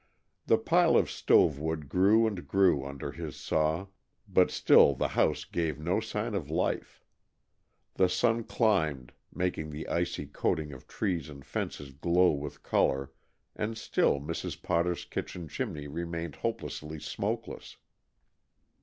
[0.47, 3.85] The pile of stove wood grew and grew under his saw
[4.27, 7.03] but still the house gave no sign of life.
[7.93, 13.11] The sun climbed, making the icy coating of trees and fences glow with color,
[13.55, 14.59] and still Mrs.
[14.63, 17.77] Potter's kitchen chimney remained hopelessly smokeless.